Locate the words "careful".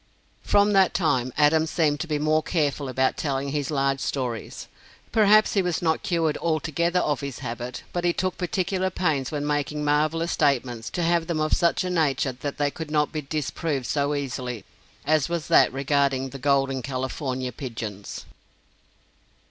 2.41-2.89